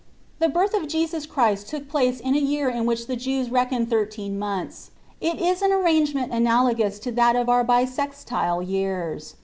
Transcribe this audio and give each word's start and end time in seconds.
The 0.39 0.49
birth 0.49 0.73
of 0.73 0.87
Jesus 0.87 1.27
Christ 1.27 1.67
took 1.69 1.87
place 1.87 2.19
in 2.19 2.33
a 2.33 2.39
year 2.39 2.69
in 2.71 2.87
which 2.87 3.05
the 3.05 3.15
Jews 3.15 3.51
reckon 3.51 3.85
thirteen 3.85 4.39
months. 4.39 4.89
It 5.21 5.39
is 5.39 5.61
an 5.61 5.71
arrangement 5.71 6.33
analagous 6.33 6.97
to 7.01 7.11
that 7.11 7.35
of 7.35 7.49
our 7.49 7.63
bissextile 7.63 8.67
years. 8.67 9.35